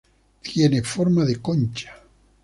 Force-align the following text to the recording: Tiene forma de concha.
Tiene 0.41 0.81
forma 0.81 1.23
de 1.25 1.39
concha. 1.39 1.91